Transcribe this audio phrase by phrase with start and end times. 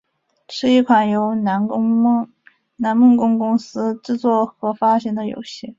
[0.49, 5.69] 是一款由南梦宫公司制作和发行的游戏。